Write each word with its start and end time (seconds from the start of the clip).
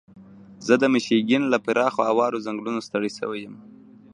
زه 0.65 0.73
د 0.81 0.83
میشیګن 0.93 1.43
له 1.53 1.57
پراخو 1.65 2.01
اوارو 2.11 2.43
ځنګلونو 2.45 2.79
ستړی 2.87 3.11
شوی 3.17 3.39
یم. 3.45 3.55